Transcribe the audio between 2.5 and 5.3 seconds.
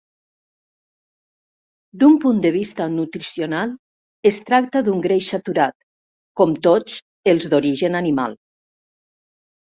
vista nutricional es tracta d'un greix